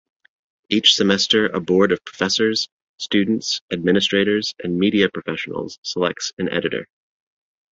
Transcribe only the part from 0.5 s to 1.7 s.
Each semester a